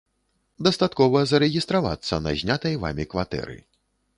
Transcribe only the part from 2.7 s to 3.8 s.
вамі кватэры.